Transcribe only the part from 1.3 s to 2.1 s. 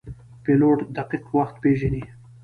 وخت پیژني.